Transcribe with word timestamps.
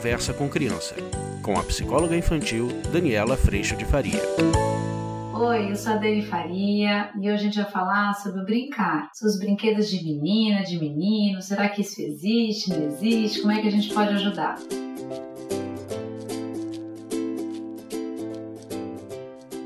Conversa 0.00 0.32
com 0.32 0.48
Criança, 0.48 0.94
com 1.42 1.58
a 1.58 1.62
psicóloga 1.62 2.16
infantil 2.16 2.68
Daniela 2.90 3.36
Freixo 3.36 3.76
de 3.76 3.84
Faria. 3.84 4.22
Oi, 5.34 5.70
eu 5.70 5.76
sou 5.76 5.92
a 5.92 5.96
Dani 5.96 6.24
Faria 6.24 7.10
e 7.20 7.30
hoje 7.30 7.34
a 7.34 7.36
gente 7.36 7.60
vai 7.60 7.70
falar 7.70 8.14
sobre 8.14 8.42
brincar. 8.42 9.10
Sobre 9.12 9.34
os 9.34 9.38
brinquedos 9.38 9.90
de 9.90 10.02
menina, 10.02 10.62
de 10.62 10.78
menino, 10.78 11.42
será 11.42 11.68
que 11.68 11.82
isso 11.82 12.00
existe, 12.00 12.70
não 12.70 12.86
existe? 12.86 13.42
Como 13.42 13.52
é 13.52 13.60
que 13.60 13.68
a 13.68 13.70
gente 13.70 13.92
pode 13.92 14.14
ajudar? 14.14 14.56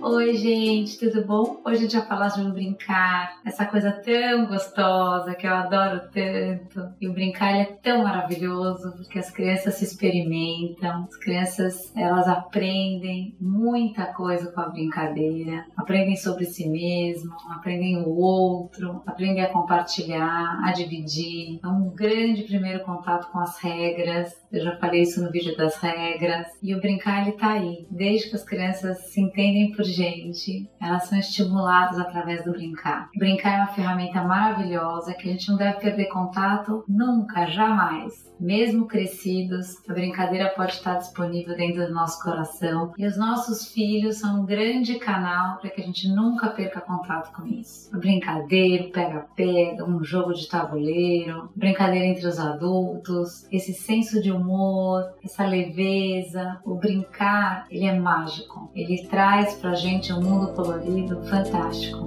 Oi, 0.07 0.37
gente, 0.37 0.99
tudo 0.99 1.27
bom? 1.27 1.63
Hoje 1.65 1.79
a 1.79 1.81
gente 1.81 1.97
vai 1.97 2.07
falar 2.07 2.29
sobre 2.29 2.53
brincar, 2.53 3.41
essa 3.43 3.65
coisa 3.65 3.91
tão 3.91 4.45
gostosa 4.45 5.35
que 5.35 5.47
eu 5.47 5.55
adoro 5.55 5.99
tanto. 6.13 6.93
E 7.01 7.09
o 7.09 7.15
brincar 7.15 7.57
é 7.59 7.65
tão 7.65 8.05
maravilhoso 8.05 8.93
porque 8.99 9.19
as 9.19 9.31
crianças 9.31 9.77
se 9.77 9.85
experimentam, 9.85 11.05
as 11.05 11.17
crianças 11.17 11.91
elas 11.97 12.29
aprendem 12.29 13.35
muita 13.41 14.05
coisa 14.13 14.53
com 14.53 14.61
a 14.61 14.69
brincadeira, 14.69 15.65
aprendem 15.75 16.17
sobre 16.17 16.45
si 16.45 16.69
mesmo, 16.69 17.35
aprendem 17.49 18.03
o 18.03 18.15
outro, 18.15 19.03
aprendem 19.07 19.43
a 19.43 19.49
compartilhar, 19.49 20.61
a 20.63 20.73
dividir. 20.73 21.61
É 21.65 21.67
um 21.67 21.89
grande 21.89 22.43
primeiro 22.43 22.85
contato 22.85 23.33
com 23.33 23.39
as 23.39 23.57
regras. 23.59 24.39
Eu 24.53 24.65
já 24.65 24.77
falei 24.77 25.01
isso 25.01 25.25
no 25.25 25.31
vídeo 25.31 25.57
das 25.57 25.77
regras. 25.79 26.47
E 26.63 26.75
o 26.75 26.81
brincar 26.81 27.23
ele 27.23 27.39
tá 27.39 27.53
aí, 27.53 27.87
desde 27.91 28.29
que 28.29 28.37
as 28.37 28.45
crianças 28.45 28.99
se 29.07 29.19
entendem 29.19 29.73
por 29.73 29.94
gente, 29.95 30.69
elas 30.81 31.05
são 31.05 31.19
estimuladas 31.19 31.99
através 31.99 32.45
do 32.45 32.53
brincar. 32.53 33.09
Brincar 33.17 33.53
é 33.53 33.57
uma 33.59 33.67
ferramenta 33.69 34.23
maravilhosa 34.23 35.15
que 35.15 35.29
a 35.29 35.33
gente 35.33 35.49
não 35.49 35.57
deve 35.57 35.81
perder 35.81 36.07
contato 36.07 36.85
nunca, 36.89 37.47
jamais. 37.47 38.33
Mesmo 38.39 38.87
crescidos, 38.87 39.77
a 39.89 39.93
brincadeira 39.93 40.51
pode 40.51 40.73
estar 40.73 40.97
disponível 40.97 41.57
dentro 41.57 41.87
do 41.87 41.95
nosso 41.95 42.23
coração 42.23 42.93
e 42.99 43.07
os 43.07 43.17
nossos 43.17 43.73
filhos 43.73 44.19
são 44.19 44.43
um 44.43 44.47
grande 44.47 44.99
canal 44.99 45.59
para 45.59 45.71
que 45.71 45.81
a 45.81 45.85
gente 45.85 46.09
nunca 46.09 46.49
perca 46.49 46.81
contato 46.81 47.33
com 47.33 47.47
isso. 47.47 47.91
Brincadeira, 47.97 48.91
pega-pega, 48.91 49.85
um 49.85 50.03
jogo 50.03 50.35
de 50.35 50.49
tabuleiro, 50.49 51.51
brincadeira 51.55 52.07
entre 52.07 52.27
os 52.27 52.39
adultos, 52.39 53.47
esse 53.51 53.73
senso 53.73 54.21
de 54.21 54.33
humor, 54.33 55.15
essa 55.23 55.47
leveza, 55.47 56.61
o 56.65 56.75
brincar, 56.75 57.67
ele 57.71 57.87
é 57.87 57.99
mágico. 57.99 58.71
Ele 58.75 59.07
traz 59.09 59.55
pra 59.55 59.75
gente 59.85 60.11
um 60.15 60.23
mundo 60.23 60.51
colorido 60.55 61.21
fantástico. 61.29 62.07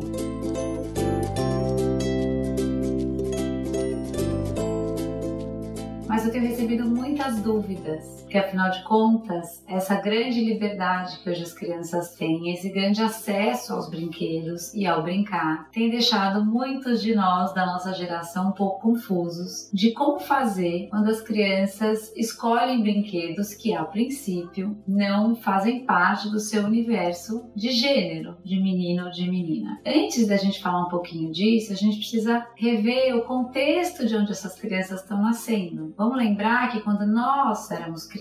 mas 6.07 6.25
eu 6.25 6.31
tenho 6.31 6.47
recebido 6.47 6.89
muitas 6.89 7.39
dúvidas, 7.41 8.25
que 8.29 8.37
afinal 8.37 8.69
de 8.69 8.83
contas, 8.83 9.63
essa 9.67 9.95
grande 9.95 10.43
liberdade 10.43 11.19
que 11.19 11.29
hoje 11.29 11.43
as 11.43 11.53
crianças 11.53 12.15
têm, 12.15 12.51
esse 12.51 12.69
grande 12.69 13.01
acesso 13.01 13.73
aos 13.73 13.89
brinquedos 13.89 14.73
e 14.73 14.85
ao 14.85 15.01
brincar, 15.01 15.69
tem 15.71 15.89
deixado 15.89 16.43
muitos 16.43 17.01
de 17.01 17.15
nós 17.15 17.53
da 17.53 17.65
nossa 17.65 17.93
geração 17.93 18.49
um 18.49 18.51
pouco 18.51 18.81
confusos 18.81 19.69
de 19.73 19.91
como 19.93 20.19
fazer 20.19 20.87
quando 20.89 21.09
as 21.09 21.21
crianças 21.21 22.13
escolhem 22.15 22.81
brinquedos 22.81 23.53
que 23.53 23.73
a 23.73 23.85
princípio 23.85 24.77
não 24.87 25.35
fazem 25.35 25.85
parte 25.85 26.29
do 26.29 26.39
seu 26.39 26.63
universo 26.63 27.49
de 27.55 27.71
gênero, 27.71 28.37
de 28.43 28.59
menino 28.59 29.05
ou 29.05 29.11
de 29.11 29.29
menina. 29.29 29.79
Antes 29.85 30.27
da 30.27 30.35
gente 30.35 30.61
falar 30.61 30.85
um 30.85 30.89
pouquinho 30.89 31.31
disso, 31.31 31.71
a 31.71 31.75
gente 31.75 31.97
precisa 31.97 32.45
rever 32.55 33.15
o 33.15 33.23
contexto 33.23 34.05
de 34.05 34.15
onde 34.15 34.31
essas 34.31 34.59
crianças 34.59 35.01
estão 35.01 35.21
nascendo. 35.21 35.93
Vamos 35.97 36.17
lembrar 36.17 36.71
que 36.71 36.81
quando 36.81 37.05
nós 37.05 37.71
éramos 37.71 38.05
crianças, 38.05 38.16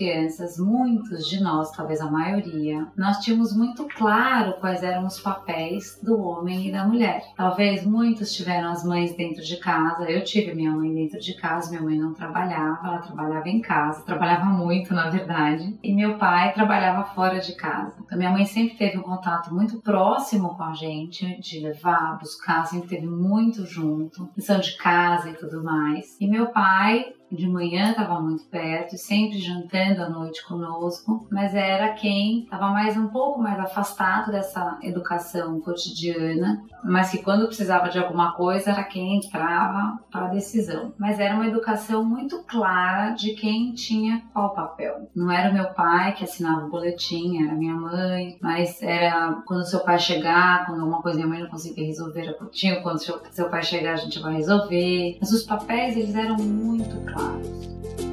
muitos 0.57 1.27
de 1.27 1.41
nós, 1.41 1.71
talvez 1.71 2.01
a 2.01 2.09
maioria, 2.09 2.87
nós 2.95 3.19
tínhamos 3.19 3.55
muito 3.55 3.87
claro 3.95 4.53
quais 4.59 4.83
eram 4.83 5.05
os 5.05 5.19
papéis 5.19 5.99
do 6.01 6.19
homem 6.19 6.67
e 6.67 6.71
da 6.71 6.85
mulher. 6.85 7.23
Talvez 7.35 7.85
muitos 7.85 8.33
tiveram 8.33 8.69
as 8.69 8.83
mães 8.83 9.15
dentro 9.15 9.43
de 9.43 9.57
casa. 9.57 10.09
Eu 10.09 10.23
tive 10.23 10.53
minha 10.53 10.71
mãe 10.71 10.93
dentro 10.93 11.19
de 11.19 11.33
casa, 11.35 11.69
minha 11.69 11.81
mãe 11.81 11.97
não 11.97 12.13
trabalhava, 12.13 12.87
ela 12.87 12.99
trabalhava 12.99 13.49
em 13.49 13.61
casa, 13.61 14.03
trabalhava 14.03 14.45
muito, 14.45 14.93
na 14.93 15.09
verdade, 15.09 15.77
e 15.81 15.93
meu 15.93 16.17
pai 16.17 16.53
trabalhava 16.53 17.03
fora 17.13 17.39
de 17.39 17.55
casa. 17.55 17.95
Então 18.03 18.17
minha 18.17 18.31
mãe 18.31 18.45
sempre 18.45 18.77
teve 18.77 18.97
um 18.97 19.03
contato 19.03 19.53
muito 19.53 19.81
próximo 19.81 20.55
com 20.55 20.63
a 20.63 20.73
gente, 20.73 21.39
de 21.39 21.59
levar, 21.59 22.17
buscar, 22.19 22.65
sempre 22.65 22.89
teve 22.89 23.07
muito 23.07 23.65
junto, 23.65 24.29
lição 24.35 24.59
de 24.59 24.75
casa 24.77 25.29
e 25.29 25.33
tudo 25.33 25.63
mais. 25.63 26.17
E 26.19 26.27
meu 26.27 26.47
pai 26.47 27.16
de 27.31 27.47
manhã 27.47 27.91
estava 27.91 28.19
muito 28.19 28.45
perto, 28.45 28.97
sempre 28.97 29.39
jantando 29.39 30.03
à 30.03 30.09
noite 30.09 30.45
conosco, 30.45 31.27
mas 31.29 31.53
era 31.53 31.93
quem 31.93 32.43
estava 32.43 32.69
mais 32.69 32.95
um 32.95 33.07
pouco 33.07 33.41
mais 33.41 33.59
afastado 33.59 34.31
dessa 34.31 34.77
educação 34.81 35.59
cotidiana, 35.59 36.63
mas 36.83 37.11
que 37.11 37.21
quando 37.21 37.47
precisava 37.47 37.89
de 37.89 37.99
alguma 37.99 38.33
coisa 38.33 38.71
era 38.71 38.83
quem 38.83 39.17
entrava 39.17 39.99
para 40.11 40.27
a 40.27 40.29
decisão. 40.29 40.93
Mas 40.97 41.19
era 41.19 41.35
uma 41.35 41.47
educação 41.47 42.03
muito 42.03 42.43
clara 42.43 43.11
de 43.11 43.33
quem 43.33 43.73
tinha 43.73 44.23
qual 44.33 44.53
papel. 44.53 45.09
Não 45.15 45.31
era 45.31 45.49
o 45.49 45.53
meu 45.53 45.69
pai 45.73 46.13
que 46.13 46.23
assinava 46.23 46.65
o 46.65 46.69
boletim, 46.69 47.43
era 47.43 47.55
minha 47.55 47.75
mãe, 47.75 48.37
mas 48.41 48.81
era 48.81 49.41
quando 49.45 49.67
seu 49.67 49.81
pai 49.81 49.99
chegar, 49.99 50.65
quando 50.65 50.79
alguma 50.79 51.01
coisa 51.01 51.17
minha 51.17 51.27
mãe 51.27 51.41
não 51.41 51.49
conseguia 51.49 51.85
resolver, 51.85 52.21
era 52.21 52.33
contigo, 52.33 52.81
quando 52.81 53.03
seu, 53.03 53.19
seu 53.31 53.49
pai 53.49 53.63
chegar 53.63 53.93
a 53.93 53.97
gente 53.97 54.19
vai 54.19 54.35
resolver. 54.35 55.17
Mas 55.19 55.31
os 55.31 55.43
papéis 55.43 55.97
eles 55.97 56.15
eram 56.15 56.37
muito 56.37 56.95
claros 57.05 57.16
claros. 57.17 58.06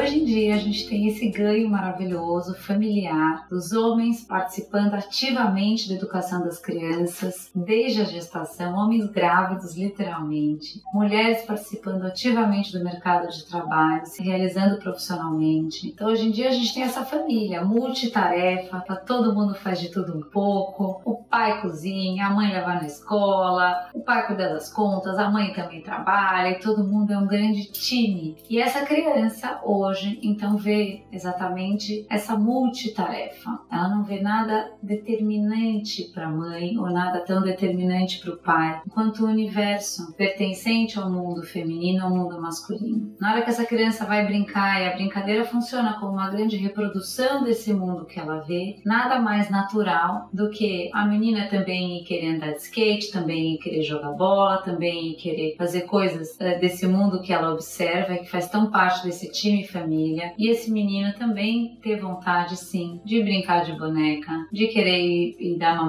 Hoje 0.00 0.18
em 0.18 0.24
dia 0.24 0.54
a 0.54 0.58
gente 0.58 0.88
tem 0.88 1.08
esse 1.08 1.28
ganho 1.28 1.68
maravilhoso 1.68 2.54
familiar 2.54 3.46
dos 3.50 3.70
homens 3.72 4.24
participando 4.24 4.94
ativamente 4.94 5.90
da 5.90 5.94
educação 5.94 6.42
das 6.42 6.58
crianças 6.58 7.50
desde 7.54 8.00
a 8.00 8.04
gestação, 8.04 8.78
homens 8.78 9.10
grávidos 9.10 9.76
literalmente, 9.76 10.80
mulheres 10.94 11.42
participando 11.42 12.06
ativamente 12.06 12.72
do 12.72 12.82
mercado 12.82 13.28
de 13.28 13.44
trabalho, 13.44 14.06
se 14.06 14.22
realizando 14.22 14.78
profissionalmente. 14.78 15.88
Então 15.88 16.08
hoje 16.08 16.28
em 16.28 16.30
dia 16.30 16.48
a 16.48 16.52
gente 16.52 16.72
tem 16.72 16.82
essa 16.82 17.04
família 17.04 17.62
multitarefa, 17.62 18.80
tá 18.80 18.96
todo 18.96 19.34
mundo 19.34 19.54
faz 19.54 19.78
de 19.78 19.90
tudo 19.90 20.16
um 20.16 20.22
pouco. 20.22 21.02
O 21.04 21.16
pai 21.24 21.60
cozinha, 21.60 22.26
a 22.26 22.30
mãe 22.30 22.50
leva 22.50 22.72
na 22.72 22.86
escola, 22.86 23.90
o 23.92 24.00
pai 24.00 24.26
cuida 24.26 24.48
das 24.48 24.72
contas, 24.72 25.18
a 25.18 25.28
mãe 25.28 25.52
também 25.52 25.82
trabalha 25.82 26.52
e 26.52 26.58
todo 26.58 26.82
mundo 26.82 27.12
é 27.12 27.18
um 27.18 27.26
grande 27.26 27.70
time. 27.70 28.38
E 28.48 28.58
essa 28.58 28.86
criança 28.86 29.60
hoje, 29.62 29.89
então, 30.22 30.56
vê 30.56 31.02
exatamente 31.12 32.06
essa 32.08 32.36
multitarefa. 32.36 33.60
Ela 33.70 33.88
não 33.88 34.04
vê 34.04 34.20
nada 34.20 34.72
determinante 34.82 36.04
para 36.14 36.26
a 36.26 36.30
mãe 36.30 36.78
ou 36.78 36.90
nada 36.90 37.20
tão 37.20 37.42
determinante 37.42 38.20
para 38.20 38.34
o 38.34 38.36
pai, 38.36 38.80
enquanto 38.86 39.20
o 39.20 39.26
universo 39.26 40.12
pertencente 40.14 40.98
ao 40.98 41.10
mundo 41.10 41.42
feminino 41.42 42.04
ao 42.04 42.10
mundo 42.10 42.40
masculino. 42.40 43.14
Na 43.20 43.32
hora 43.32 43.42
que 43.42 43.50
essa 43.50 43.64
criança 43.64 44.04
vai 44.04 44.26
brincar 44.26 44.80
e 44.80 44.88
a 44.88 44.94
brincadeira 44.94 45.44
funciona 45.44 45.94
como 45.98 46.12
uma 46.12 46.30
grande 46.30 46.56
reprodução 46.56 47.42
desse 47.44 47.72
mundo 47.72 48.04
que 48.04 48.18
ela 48.18 48.40
vê, 48.40 48.76
nada 48.84 49.20
mais 49.20 49.50
natural 49.50 50.28
do 50.32 50.50
que 50.50 50.90
a 50.92 51.06
menina 51.06 51.48
também 51.48 52.02
querer 52.04 52.36
andar 52.36 52.52
de 52.52 52.58
skate, 52.58 53.12
também 53.12 53.58
querer 53.58 53.82
jogar 53.82 54.12
bola, 54.12 54.58
também 54.58 55.14
querer 55.14 55.54
fazer 55.56 55.82
coisas 55.82 56.36
eh, 56.40 56.58
desse 56.58 56.86
mundo 56.86 57.22
que 57.22 57.32
ela 57.32 57.52
observa 57.52 58.14
e 58.14 58.18
que 58.18 58.30
faz 58.30 58.48
tão 58.48 58.70
parte 58.70 59.04
desse 59.04 59.30
time 59.30 59.66
família. 59.80 60.32
E 60.38 60.50
esse 60.50 60.70
menino 60.70 61.12
também 61.14 61.78
ter 61.82 62.00
vontade, 62.00 62.56
sim, 62.56 63.00
de 63.04 63.22
brincar 63.22 63.64
de 63.64 63.72
boneca, 63.72 64.32
de 64.52 64.66
querer 64.68 65.00
ir, 65.00 65.36
ir 65.38 65.58
dar 65.58 65.80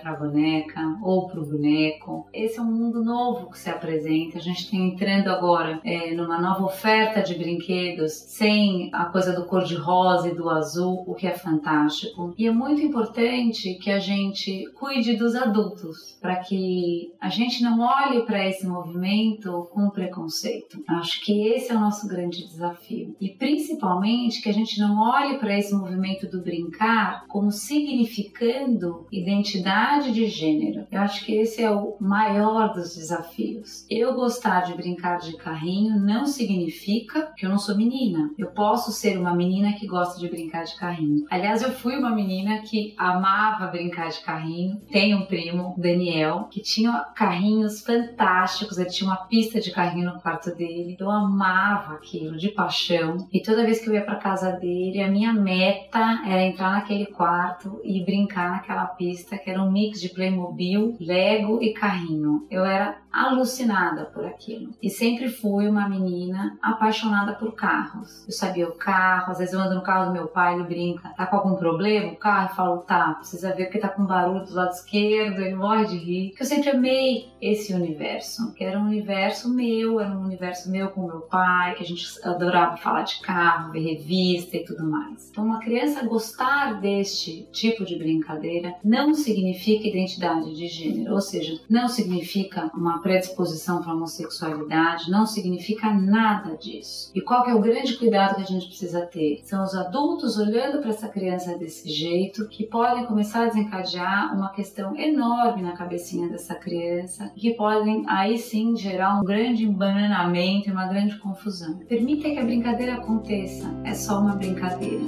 para 0.00 0.12
a 0.12 0.16
boneca 0.16 0.80
ou 1.02 1.26
para 1.26 1.40
o 1.40 1.46
boneco. 1.46 2.28
Esse 2.32 2.58
é 2.58 2.62
um 2.62 2.72
mundo 2.72 3.04
novo 3.04 3.50
que 3.50 3.58
se 3.58 3.68
apresenta. 3.68 4.38
A 4.38 4.40
gente 4.40 4.64
está 4.64 4.76
entrando 4.76 5.28
agora 5.28 5.80
é, 5.84 6.14
numa 6.14 6.40
nova 6.40 6.64
oferta 6.64 7.22
de 7.22 7.34
brinquedos 7.34 8.12
sem 8.12 8.90
a 8.92 9.06
coisa 9.06 9.32
do 9.32 9.46
cor-de-rosa 9.46 10.28
e 10.28 10.34
do 10.34 10.48
azul, 10.48 11.04
o 11.06 11.14
que 11.14 11.26
é 11.26 11.32
fantástico. 11.32 12.34
E 12.38 12.46
é 12.46 12.52
muito 12.52 12.80
importante 12.80 13.74
que 13.74 13.90
a 13.90 13.98
gente 13.98 14.70
cuide 14.74 15.16
dos 15.16 15.34
adultos 15.34 16.16
para 16.20 16.36
que 16.36 17.12
a 17.20 17.28
gente 17.28 17.62
não 17.62 17.80
olhe 17.80 18.24
para 18.24 18.46
esse 18.46 18.66
movimento 18.66 19.68
com 19.72 19.90
preconceito. 19.90 20.82
Acho 20.88 21.24
que 21.24 21.48
esse 21.48 21.72
é 21.72 21.74
o 21.74 21.80
nosso 21.80 22.06
grande 22.06 22.46
desafio. 22.46 23.16
E 23.20 23.30
principalmente 23.38 24.42
que 24.42 24.48
a 24.48 24.52
gente 24.52 24.78
não 24.78 25.00
olhe 25.00 25.38
para 25.38 25.58
esse 25.58 25.74
movimento 25.74 26.28
do 26.28 26.42
brincar 26.42 27.26
como 27.28 27.50
significando 27.50 29.06
identidade 29.10 30.12
de 30.12 30.26
gênero. 30.26 30.86
Eu 30.90 31.00
acho 31.00 31.24
que 31.24 31.34
esse 31.34 31.62
é 31.62 31.70
o 31.70 31.96
maior 32.00 32.72
dos 32.72 32.94
desafios. 32.94 33.84
Eu 33.88 34.14
gostar 34.14 34.62
de 34.62 34.74
brincar 34.74 35.18
de 35.18 35.36
carrinho 35.36 36.00
não 36.00 36.26
significa 36.26 37.32
que 37.36 37.46
eu 37.46 37.50
não 37.50 37.58
sou 37.58 37.76
menina. 37.76 38.30
Eu 38.38 38.48
posso 38.48 38.92
ser 38.92 39.18
uma 39.18 39.34
menina 39.34 39.72
que 39.72 39.86
gosta 39.86 40.18
de 40.18 40.28
brincar 40.28 40.64
de 40.64 40.76
carrinho. 40.76 41.26
Aliás, 41.30 41.62
eu 41.62 41.72
fui 41.72 41.96
uma 41.96 42.14
menina 42.14 42.62
que 42.62 42.94
amava 42.96 43.66
brincar 43.66 44.08
de 44.10 44.20
carrinho. 44.20 44.80
Tenho 44.90 45.18
um 45.18 45.26
primo, 45.26 45.74
Daniel, 45.78 46.48
que 46.50 46.60
tinha 46.60 46.92
carrinhos 47.14 47.80
fantásticos. 47.80 48.78
Ele 48.78 48.90
tinha 48.90 49.08
uma 49.08 49.24
pista 49.26 49.60
de 49.60 49.70
carrinho 49.70 50.12
no 50.12 50.20
quarto 50.20 50.54
dele. 50.54 50.96
Eu 50.98 51.10
amava 51.10 51.94
aquilo 51.94 52.36
de 52.36 52.48
paixão. 52.48 53.21
E 53.32 53.42
toda 53.42 53.64
vez 53.64 53.80
que 53.80 53.88
eu 53.88 53.94
ia 53.94 54.04
para 54.04 54.16
casa 54.16 54.52
dele, 54.52 55.02
a 55.02 55.10
minha 55.10 55.32
meta 55.32 56.22
era 56.26 56.42
entrar 56.42 56.72
naquele 56.72 57.06
quarto 57.06 57.80
e 57.84 58.04
brincar 58.04 58.52
naquela 58.52 58.86
pista 58.86 59.36
que 59.36 59.50
era 59.50 59.62
um 59.62 59.70
mix 59.70 60.00
de 60.00 60.08
Playmobil, 60.08 60.96
Lego 61.00 61.62
e 61.62 61.72
carrinho. 61.72 62.46
Eu 62.50 62.64
era 62.64 63.01
alucinada 63.12 64.06
por 64.06 64.24
aquilo. 64.24 64.72
E 64.82 64.88
sempre 64.88 65.28
fui 65.28 65.68
uma 65.68 65.88
menina 65.88 66.56
apaixonada 66.62 67.34
por 67.34 67.52
carros. 67.54 68.24
Eu 68.26 68.32
sabia 68.32 68.68
o 68.68 68.72
carro, 68.72 69.32
às 69.32 69.38
vezes 69.38 69.52
eu 69.52 69.60
ando 69.60 69.74
no 69.74 69.82
carro 69.82 70.06
do 70.06 70.12
meu 70.12 70.28
pai, 70.28 70.54
ele 70.54 70.64
brinca, 70.64 71.10
tá 71.10 71.26
com 71.26 71.36
algum 71.36 71.54
problema? 71.54 72.12
O 72.12 72.16
carro, 72.16 72.48
eu 72.50 72.54
falo, 72.54 72.78
tá, 72.78 73.14
precisa 73.14 73.54
ver 73.54 73.64
porque 73.64 73.78
tá 73.78 73.88
com 73.88 74.04
barulho 74.04 74.44
do 74.44 74.54
lado 74.54 74.72
esquerdo, 74.72 75.40
ele 75.40 75.54
morre 75.54 75.86
de 75.86 75.96
rir. 75.98 76.30
Que 76.30 76.42
eu 76.42 76.46
sempre 76.46 76.70
amei 76.70 77.30
esse 77.40 77.74
universo, 77.74 78.52
que 78.54 78.64
era 78.64 78.78
um 78.78 78.86
universo 78.86 79.52
meu, 79.52 80.00
era 80.00 80.10
um 80.10 80.24
universo 80.24 80.70
meu 80.70 80.90
com 80.90 81.06
meu 81.06 81.20
pai, 81.22 81.74
que 81.74 81.82
a 81.82 81.86
gente 81.86 82.06
adorava 82.24 82.76
falar 82.76 83.02
de 83.02 83.20
carro, 83.20 83.72
ver 83.72 83.80
revista 83.80 84.56
e 84.56 84.64
tudo 84.64 84.84
mais. 84.84 85.28
Então, 85.30 85.44
uma 85.44 85.60
criança 85.60 86.06
gostar 86.06 86.80
deste 86.80 87.48
tipo 87.52 87.84
de 87.84 87.96
brincadeira 87.96 88.74
não 88.82 89.14
significa 89.14 89.88
identidade 89.88 90.54
de 90.54 90.66
gênero, 90.66 91.14
ou 91.14 91.20
seja, 91.20 91.60
não 91.68 91.88
significa 91.88 92.70
uma 92.74 93.01
predisposição 93.02 93.82
para 93.82 93.92
homossexualidade, 93.92 95.10
não 95.10 95.26
significa 95.26 95.92
nada 95.92 96.56
disso. 96.56 97.10
E 97.14 97.20
qual 97.20 97.46
é 97.46 97.54
o 97.54 97.60
grande 97.60 97.96
cuidado 97.96 98.36
que 98.36 98.42
a 98.42 98.46
gente 98.46 98.66
precisa 98.66 99.02
ter? 99.02 99.40
São 99.44 99.64
os 99.64 99.74
adultos 99.74 100.38
olhando 100.38 100.80
para 100.80 100.90
essa 100.90 101.08
criança 101.08 101.58
desse 101.58 101.90
jeito 101.90 102.48
que 102.48 102.64
podem 102.64 103.04
começar 103.06 103.44
a 103.44 103.48
desencadear 103.48 104.34
uma 104.34 104.50
questão 104.50 104.96
enorme 104.96 105.62
na 105.62 105.72
cabecinha 105.72 106.28
dessa 106.28 106.54
criança, 106.54 107.30
que 107.36 107.54
podem 107.54 108.04
aí 108.08 108.38
sim 108.38 108.76
gerar 108.76 109.18
um 109.20 109.24
grande 109.24 109.64
embananamento 109.64 110.68
e 110.68 110.72
uma 110.72 110.86
grande 110.86 111.18
confusão. 111.18 111.78
Permita 111.88 112.30
que 112.30 112.38
a 112.38 112.44
brincadeira 112.44 112.94
aconteça, 112.94 113.68
é 113.84 113.94
só 113.94 114.20
uma 114.20 114.34
brincadeira. 114.34 115.02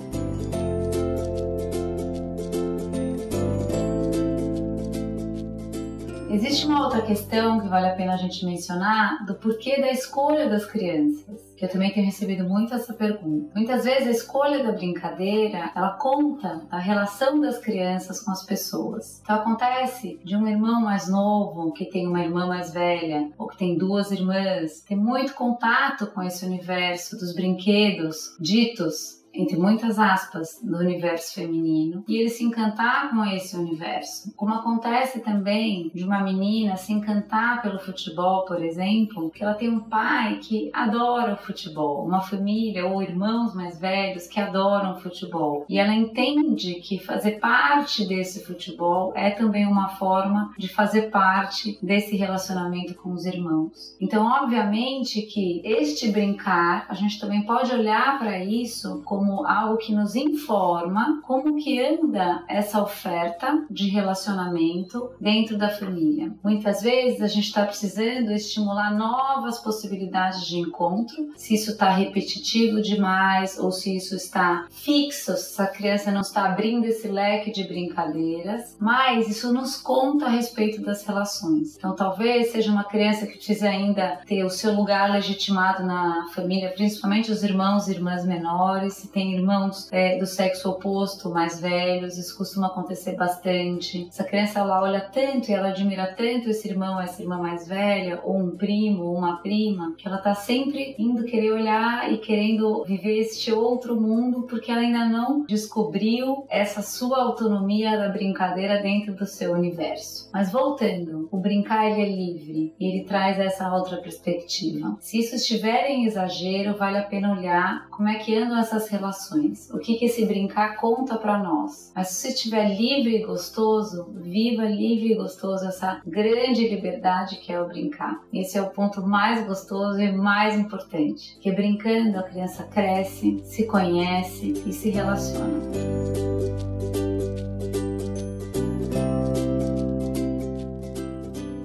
Existe 6.35 6.67
uma 6.67 6.83
outra 6.83 7.01
questão 7.01 7.61
que 7.61 7.69
vale 7.69 7.87
a 7.87 7.95
pena 7.95 8.15
a 8.15 8.17
gente 8.17 8.45
mencionar 8.45 9.25
do 9.25 9.37
porquê 9.37 9.81
da 9.81 9.93
escolha 9.93 10.49
das 10.49 10.67
crianças, 10.67 11.55
que 11.57 11.65
eu 11.65 11.69
também 11.69 11.93
tenho 11.93 12.07
recebido 12.07 12.43
muito 12.43 12.75
essa 12.75 12.93
pergunta. 12.93 13.53
Muitas 13.55 13.85
vezes 13.85 14.09
a 14.09 14.11
escolha 14.11 14.65
da 14.65 14.73
brincadeira, 14.73 15.71
ela 15.77 15.91
conta 15.91 16.67
a 16.73 16.79
relação 16.81 17.41
das 17.41 17.59
crianças 17.59 18.21
com 18.21 18.33
as 18.33 18.45
pessoas. 18.45 19.21
Então 19.23 19.37
acontece 19.37 20.21
de 20.25 20.35
um 20.35 20.49
irmão 20.49 20.81
mais 20.81 21.09
novo 21.09 21.73
que 21.73 21.85
tem 21.85 22.05
uma 22.09 22.25
irmã 22.25 22.49
mais 22.49 22.73
velha, 22.73 23.31
ou 23.39 23.47
que 23.47 23.57
tem 23.57 23.79
duas 23.79 24.11
irmãs, 24.11 24.81
tem 24.81 24.97
muito 24.97 25.35
contato 25.35 26.09
com 26.09 26.21
esse 26.21 26.45
universo 26.45 27.17
dos 27.17 27.33
brinquedos 27.33 28.37
ditos 28.41 29.24
entre 29.35 29.57
muitas 29.57 29.99
aspas, 29.99 30.61
do 30.63 30.79
universo 30.79 31.35
feminino 31.35 32.05
e 32.07 32.17
ele 32.17 32.29
se 32.31 32.45
encantar 32.45 33.11
com 33.11 33.25
esse 33.25 33.57
universo. 33.57 34.33
Como 34.37 34.55
acontece 34.55 35.21
também 35.21 35.91
de 35.95 36.05
uma 36.05 36.23
menina 36.23 36.77
se 36.77 36.93
encantar 36.93 37.63
pelo 37.63 37.79
futebol, 37.79 38.45
por 38.45 38.63
exemplo, 38.63 39.31
que 39.31 39.43
ela 39.43 39.55
tem 39.55 39.69
um 39.69 39.81
pai 39.81 40.39
que 40.41 40.71
adora 40.73 41.35
o 41.35 41.37
futebol, 41.37 42.07
uma 42.07 42.21
família 42.21 42.87
ou 42.87 43.03
irmãos 43.03 43.55
mais 43.55 43.79
velhos 43.79 44.27
que 44.27 44.41
adoram 44.41 44.93
o 44.93 45.01
futebol. 45.01 45.65
E 45.69 45.79
ela 45.79 45.95
entende 45.95 46.75
que 46.75 46.99
fazer 46.99 47.33
parte 47.33 48.07
desse 48.07 48.45
futebol 48.45 49.13
é 49.17 49.31
também 49.31 49.67
uma 49.67 49.89
forma 49.89 50.53
de 50.59 50.69
fazer 50.69 51.11
parte 51.11 51.79
desse 51.83 52.17
relacionamento 52.17 52.95
com 52.95 53.13
os 53.13 53.25
irmãos. 53.25 53.97
Então, 54.01 54.27
obviamente 54.27 55.23
que 55.23 55.61
este 55.65 56.11
brincar, 56.11 56.87
a 56.89 56.95
gente 56.95 57.19
também 57.19 57.43
pode 57.43 57.73
olhar 57.73 58.19
para 58.19 58.43
isso 58.45 59.03
como 59.05 59.24
como 59.25 59.47
algo 59.47 59.79
que 59.79 59.95
nos 59.95 60.15
informa 60.15 61.21
como 61.23 61.57
que 61.57 61.81
anda 61.81 62.45
essa 62.47 62.83
oferta 62.83 63.65
de 63.71 63.89
relacionamento 63.89 65.11
dentro 65.19 65.57
da 65.57 65.71
família. 65.71 66.33
Muitas 66.43 66.83
vezes 66.83 67.23
a 67.23 67.27
gente 67.27 67.47
está 67.47 67.65
precisando 67.65 68.31
estimular 68.31 68.95
novas 68.95 69.59
possibilidades 69.59 70.47
de 70.47 70.59
encontro, 70.59 71.31
se 71.37 71.55
isso 71.55 71.73
está 71.73 71.89
repetitivo 71.91 72.83
demais 72.83 73.59
ou 73.59 73.73
se 73.73 73.97
isso 73.97 74.15
está 74.15 74.67
fixo, 74.71 75.35
se 75.37 75.61
a 75.61 75.67
criança 75.67 76.11
não 76.11 76.21
está 76.21 76.45
abrindo 76.45 76.85
esse 76.85 77.09
leque 77.09 77.51
de 77.51 77.65
brincadeiras, 77.65 78.77
mas 78.79 79.29
isso 79.29 79.53
nos 79.53 79.77
conta 79.77 80.27
a 80.27 80.31
respeito 80.31 80.83
das 80.83 81.05
relações. 81.07 81.77
Então 81.77 81.95
talvez 81.95 82.53
seja 82.53 82.71
uma 82.71 82.85
criança 82.85 83.27
que 83.27 83.37
precisa 83.37 83.69
ainda 83.69 84.19
ter 84.27 84.45
o 84.45 84.51
seu 84.51 84.75
lugar 84.75 85.11
legitimado 85.11 85.83
na 85.85 86.27
família, 86.35 86.73
principalmente 86.75 87.31
os 87.31 87.43
irmãos 87.43 87.89
e 87.89 87.93
irmãs 87.93 88.27
menores, 88.27 89.14
tem 89.15 89.33
irmãos 89.33 89.89
é, 89.93 90.19
do 90.19 90.27
sexo 90.27 90.69
oposto, 90.69 91.31
mais 91.31 91.61
velhos, 91.61 92.19
isso 92.19 92.37
costuma 92.37 92.67
acontecer 92.67 93.15
bastante. 93.15 94.09
Essa 94.09 94.25
criança 94.25 94.59
ela 94.59 94.83
olha 94.83 95.01
tanto 95.01 95.49
e 95.49 95.55
ela 95.55 95.69
admira 95.69 96.13
tanto 96.17 96.51
esse 96.51 96.69
irmão, 96.69 97.01
essa 97.01 97.23
irmã 97.23 97.39
mais 97.39 97.69
velha, 97.69 98.21
ou 98.25 98.37
um 98.37 98.57
primo, 98.57 99.05
ou 99.05 99.17
uma 99.17 99.37
prima, 99.37 99.95
que 99.97 100.09
ela 100.09 100.19
tá 100.19 100.35
sempre 100.35 100.97
indo 100.99 101.25
querer 101.25 101.53
olhar 101.53 102.13
e 102.13 102.19
querendo 102.19 102.83
viver 102.85 103.21
este 103.21 103.53
outro 103.53 103.99
mundo, 104.01 104.49
porque 104.49 104.73
ela 104.73 104.81
ainda 104.81 105.05
não 105.05 105.45
descobriu 105.47 106.45
essa 106.51 106.83
sua 106.83 107.23
autonomia 107.23 107.97
da 107.97 108.09
brincadeira 108.09 108.83
dentro 108.83 109.15
do 109.15 109.27
seu 109.27 109.53
universo. 109.53 110.29
Mas 110.33 110.51
voltando, 110.51 111.29
o 111.31 111.39
brincar 111.39 111.89
ele 111.89 112.03
é 112.03 112.09
livre 112.09 112.75
e 112.81 112.89
ele 112.89 113.05
traz 113.05 113.39
essa 113.39 113.73
outra 113.73 113.99
perspectiva. 113.99 114.97
Se 114.99 115.21
isso 115.21 115.37
estiver 115.37 115.89
em 115.89 116.05
exagero, 116.05 116.77
vale 116.77 116.99
a 116.99 117.05
pena 117.05 117.33
olhar 117.33 117.89
como 117.91 118.09
é 118.09 118.17
que 118.17 118.37
andam 118.37 118.59
essas 118.59 118.89
relações 118.89 119.04
relações. 119.05 119.71
O 119.71 119.79
que, 119.79 119.97
que 119.97 120.07
esse 120.07 120.25
brincar 120.25 120.77
conta 120.77 121.17
para 121.17 121.39
nós? 121.39 121.93
Mas 121.95 122.09
se 122.09 122.15
você 122.15 122.29
estiver 122.29 122.75
livre 122.75 123.17
e 123.17 123.27
gostoso, 123.27 124.09
viva 124.15 124.65
livre 124.65 125.13
e 125.13 125.15
gostoso 125.15 125.67
essa 125.67 126.01
grande 126.07 126.67
liberdade 126.69 127.37
que 127.37 127.53
é 127.53 127.61
o 127.61 127.69
brincar. 127.69 128.21
Esse 128.33 128.57
é 128.57 128.63
o 128.63 128.71
ponto 128.71 129.07
mais 129.07 129.47
gostoso 129.47 130.01
e 130.01 130.11
mais 130.11 130.59
importante. 130.59 131.39
Que 131.41 131.53
brincando 131.53 132.19
a 132.19 132.23
criança 132.23 132.65
cresce, 132.65 133.41
se 133.45 133.67
conhece 133.67 134.55
e 134.67 134.73
se 134.73 134.89
relaciona. 134.89 135.61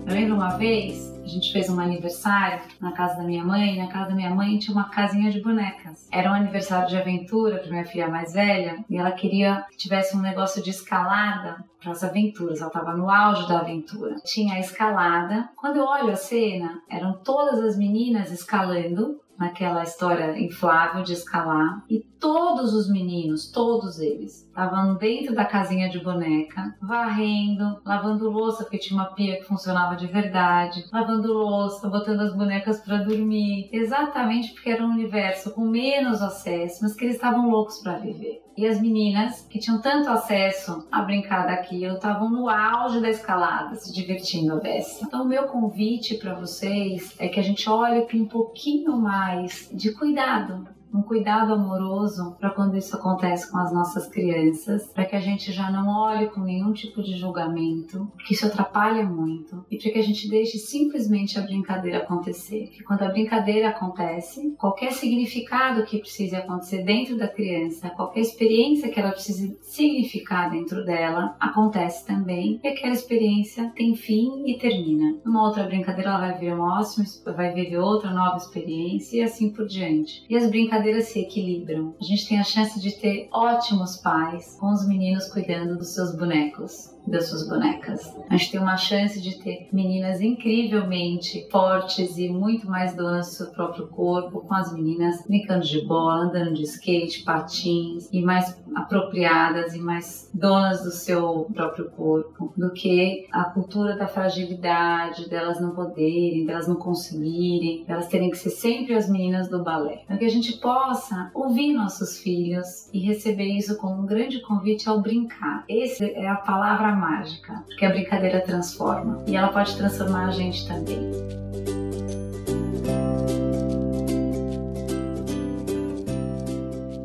Eu 0.06 0.14
lembro 0.14 0.36
uma 0.36 0.58
vez 0.58 1.09
a 1.30 1.32
gente 1.32 1.54
fez 1.54 1.70
um 1.70 1.80
aniversário 1.80 2.64
na 2.82 2.92
casa 2.92 3.18
da 3.18 3.24
minha 3.24 3.44
mãe. 3.44 3.78
Na 3.78 3.88
casa 3.88 4.10
da 4.10 4.16
minha 4.16 4.34
mãe 4.34 4.58
tinha 4.58 4.76
uma 4.76 4.90
casinha 4.90 5.30
de 5.30 5.40
bonecas. 5.40 6.08
Era 6.12 6.32
um 6.32 6.34
aniversário 6.34 6.90
de 6.90 6.98
aventura 6.98 7.60
para 7.60 7.70
minha 7.70 7.86
filha 7.86 8.08
mais 8.08 8.34
velha 8.34 8.84
e 8.90 8.98
ela 8.98 9.12
queria 9.12 9.64
que 9.70 9.78
tivesse 9.78 10.18
um 10.18 10.22
negócio 10.22 10.64
de 10.64 10.72
escalada 10.72 11.64
para 11.80 11.92
as 11.92 12.04
aventuras. 12.04 12.60
Ela 12.60 12.68
estava 12.68 12.98
no 12.98 13.10
auge 13.10 13.48
da 13.48 13.60
aventura. 13.60 14.16
Tinha 14.26 14.56
a 14.56 14.60
escalada. 14.60 15.50
Quando 15.56 15.78
eu 15.78 15.86
olho 15.86 16.12
a 16.12 16.16
cena, 16.16 16.82
eram 16.90 17.14
todas 17.24 17.60
as 17.60 17.78
meninas 17.78 18.32
escalando 18.32 19.20
naquela 19.40 19.84
história 19.84 20.38
inflável 20.38 21.02
de 21.02 21.14
escalar 21.14 21.82
e 21.90 22.02
todos 22.20 22.74
os 22.74 22.92
meninos, 22.92 23.50
todos 23.50 24.00
eles, 24.00 24.44
estavam 24.46 24.96
dentro 24.96 25.34
da 25.34 25.46
casinha 25.46 25.90
de 25.90 26.00
boneca, 26.00 26.76
varrendo, 26.82 27.82
lavando 27.86 28.30
louça, 28.30 28.64
porque 28.64 28.78
tinha 28.78 29.00
uma 29.00 29.14
pia 29.14 29.38
que 29.38 29.46
funcionava 29.46 29.96
de 29.96 30.06
verdade, 30.06 30.84
lavando 30.92 31.32
louça, 31.32 31.88
botando 31.88 32.20
as 32.20 32.36
bonecas 32.36 32.82
para 32.82 32.98
dormir, 32.98 33.70
exatamente 33.72 34.52
porque 34.52 34.70
era 34.70 34.84
um 34.84 34.92
universo 34.92 35.52
com 35.52 35.66
menos 35.66 36.22
acesso, 36.22 36.80
mas 36.82 36.94
que 36.94 37.06
eles 37.06 37.16
estavam 37.16 37.50
loucos 37.50 37.80
para 37.82 37.98
viver. 37.98 38.44
E 38.60 38.68
as 38.68 38.82
meninas, 38.82 39.48
que 39.50 39.58
tinham 39.58 39.80
tanto 39.80 40.10
acesso 40.10 40.86
a 40.92 41.02
brincar 41.02 41.48
daquilo, 41.48 41.96
estavam 41.96 42.30
no 42.30 42.50
auge 42.50 43.00
da 43.00 43.10
escalada, 43.10 43.74
se 43.76 43.94
divertindo 43.94 44.52
a 44.52 44.58
beça. 44.58 45.06
Então, 45.06 45.24
meu 45.24 45.44
convite 45.44 46.16
para 46.16 46.34
vocês 46.34 47.16
é 47.18 47.30
que 47.30 47.40
a 47.40 47.44
gente 47.44 47.70
olhe 47.70 48.02
com 48.02 48.18
um 48.18 48.28
pouquinho 48.28 48.98
mais 48.98 49.70
de 49.72 49.94
cuidado 49.94 50.68
um 50.94 51.02
cuidado 51.02 51.54
amoroso 51.54 52.36
para 52.40 52.50
quando 52.50 52.78
isso 52.78 52.96
acontece 52.96 53.52
com 53.52 53.58
as 53.58 53.72
nossas 53.74 54.08
crianças, 54.08 54.92
para 54.94 55.06
que 55.06 55.16
a 55.16 55.20
gente 55.20 55.52
já 55.52 55.72
não 55.72 55.88
olhe 55.88 56.28
com 56.28 56.42
nenhum 56.42 56.74
tipo 56.74 57.02
de 57.02 57.18
julgamento, 57.18 58.08
porque 58.16 58.34
isso 58.34 58.46
atrapalha 58.46 59.04
muito, 59.04 59.66
e 59.70 59.78
para 59.78 59.92
que 59.92 60.00
a 60.00 60.04
gente 60.04 60.30
deixe 60.30 60.58
simplesmente 60.58 61.38
a 61.38 61.44
brincadeira 61.44 62.00
acontecer. 62.00 62.68
Que 62.68 62.84
quando 62.84 63.04
a 63.04 63.10
brincadeira 63.10 63.70
acontece, 63.70 64.56
qualquer 64.58 64.92
significado 64.92 65.86
que 65.86 66.00
precise 66.00 66.36
acontecer 66.36 66.84
dentro 66.84 67.18
da 67.18 67.28
criança, 67.28 67.90
qualquer 67.92 68.22
experiência 68.22 68.90
que 68.90 69.00
ela 69.00 69.12
precise 69.12 69.58
significar 69.62 70.50
dentro 70.50 70.84
dela, 70.84 71.36
acontece 71.40 72.06
também, 72.06 72.60
e 72.64 72.68
aquela 72.68 72.94
experiência 72.94 73.72
tem 73.76 73.96
fim 73.96 74.44
e 74.46 74.58
termina. 74.58 75.18
Numa 75.24 75.46
outra 75.46 75.64
brincadeira, 75.64 76.10
ela 76.10 76.20
vai 76.20 76.34
viver 76.34 76.54
uma 76.54 76.80
ótima, 76.80 77.06
vai 77.36 77.54
viver 77.54 77.78
outra 77.78 78.12
nova 78.12 78.38
experiência 78.38 79.18
e 79.18 79.22
assim 79.22 79.52
por 79.52 79.68
diante. 79.68 80.26
E 80.30 80.36
as 80.36 80.50
brincadeiras 80.50 80.79
se 81.02 81.20
equilibram. 81.20 81.94
A 82.00 82.04
gente 82.04 82.28
tem 82.28 82.40
a 82.40 82.44
chance 82.44 82.80
de 82.80 82.92
ter 82.92 83.28
ótimos 83.32 83.98
pais 83.98 84.58
com 84.60 84.72
os 84.72 84.88
meninos 84.88 85.28
cuidando 85.28 85.78
dos 85.78 85.94
seus 85.94 86.16
bonecos 86.16 86.98
das 87.10 87.30
suas 87.30 87.48
bonecas. 87.48 88.16
A 88.30 88.38
gente 88.38 88.52
tem 88.52 88.60
uma 88.60 88.78
chance 88.78 89.20
de 89.22 89.40
ter 89.40 89.68
meninas 89.72 90.22
incrivelmente 90.22 91.48
fortes 91.52 92.18
e 92.18 92.30
muito 92.30 92.70
mais 92.70 92.96
donas 92.96 93.28
do 93.28 93.34
seu 93.34 93.48
próprio 93.48 93.88
corpo, 93.88 94.42
com 94.42 94.54
as 94.54 94.74
meninas 94.74 95.24
brincando 95.26 95.66
de 95.66 95.86
bola, 95.86 96.26
andando 96.26 96.54
de 96.54 96.64
skate, 96.64 97.24
patins 97.24 98.10
e 98.12 98.22
mais 98.22 98.60
apropriadas 98.76 99.74
e 99.74 99.80
mais 99.80 100.30
donas 100.34 100.84
do 100.84 100.92
seu 100.92 101.50
próprio 101.54 101.90
corpo 101.92 102.54
do 102.56 102.72
que 102.72 103.28
a 103.32 103.46
cultura 103.46 103.96
da 103.96 104.08
fragilidade, 104.08 105.28
delas 105.30 105.60
não 105.60 105.72
poderem, 105.72 106.46
delas 106.46 106.68
não 106.68 106.76
conseguirem, 106.76 107.84
delas 107.86 108.08
terem 108.08 108.30
que 108.30 108.38
ser 108.38 108.52
sempre 108.52 108.94
as 108.94 109.10
meninas 109.10 109.50
do 109.50 109.64
balé. 109.64 110.04
Então 110.06 110.18
que 110.18 110.26
a 110.26 110.30
gente 110.30 110.60
possa 110.70 111.32
ouvir 111.34 111.74
nossos 111.74 112.20
filhos 112.20 112.92
e 112.94 113.00
receber 113.00 113.48
isso 113.58 113.76
como 113.78 114.04
um 114.04 114.06
grande 114.06 114.40
convite 114.42 114.88
ao 114.88 115.02
brincar. 115.02 115.64
Essa 115.68 116.06
é 116.06 116.28
a 116.28 116.36
palavra 116.36 116.96
mágica, 116.96 117.64
porque 117.66 117.84
a 117.84 117.90
brincadeira 117.90 118.40
transforma 118.42 119.24
e 119.26 119.36
ela 119.36 119.48
pode 119.48 119.76
transformar 119.76 120.28
a 120.28 120.32
gente 120.32 120.68
também. 120.68 121.10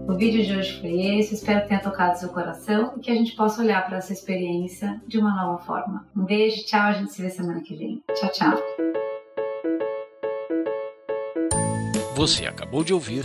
O 0.07 0.13
vídeo 0.13 0.45
de 0.45 0.55
hoje 0.55 0.79
foi 0.83 1.19
esse, 1.19 1.33
espero 1.33 1.63
que 1.63 1.69
tenha 1.69 1.81
tocado 1.81 2.19
seu 2.19 2.29
coração 2.29 2.93
e 2.99 3.01
que 3.01 3.11
a 3.11 3.15
gente 3.15 3.35
possa 3.35 3.63
olhar 3.63 3.87
para 3.87 3.97
essa 3.97 4.13
experiência 4.13 5.01
de 5.09 5.19
uma 5.19 5.35
nova 5.35 5.65
forma. 5.65 6.07
Um 6.15 6.27
beijo, 6.27 6.67
tchau, 6.67 6.83
a 6.83 6.93
gente 6.93 7.15
se 7.15 7.23
vê 7.23 7.31
semana 7.31 7.63
que 7.63 7.75
vem. 7.75 8.03
Tchau, 8.15 8.31
tchau. 8.31 8.59
Você 12.15 12.45
acabou 12.45 12.85
de 12.85 12.93
ouvir 12.93 13.25